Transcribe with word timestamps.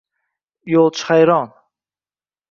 Yo’lchi 0.73 1.05
hayron 1.09 1.51